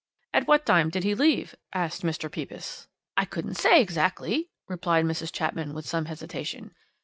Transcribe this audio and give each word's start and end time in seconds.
"'At 0.33 0.47
what 0.47 0.65
time 0.65 0.89
did 0.89 1.03
he 1.03 1.13
leave?' 1.13 1.53
asked 1.73 2.01
Mr. 2.01 2.21
Pepys. 2.31 2.87
"'I 3.17 3.25
couldn't 3.25 3.53
say 3.53 3.79
exactly,' 3.79 4.49
replied 4.67 5.05
Mrs. 5.05 5.31
Chapman 5.31 5.75
with 5.75 5.85
some 5.85 6.05
hesitation. 6.05 6.73